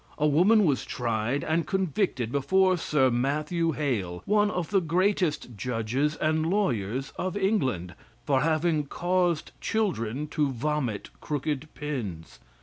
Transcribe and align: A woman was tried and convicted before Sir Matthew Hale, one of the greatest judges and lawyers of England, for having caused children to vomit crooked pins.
A 0.17 0.25
woman 0.25 0.65
was 0.65 0.83
tried 0.83 1.43
and 1.43 1.67
convicted 1.67 2.31
before 2.31 2.75
Sir 2.75 3.11
Matthew 3.11 3.73
Hale, 3.73 4.23
one 4.25 4.49
of 4.49 4.71
the 4.71 4.81
greatest 4.81 5.49
judges 5.55 6.15
and 6.15 6.43
lawyers 6.49 7.13
of 7.17 7.37
England, 7.37 7.93
for 8.25 8.41
having 8.41 8.87
caused 8.87 9.51
children 9.61 10.25
to 10.29 10.49
vomit 10.51 11.11
crooked 11.21 11.67
pins. 11.75 12.39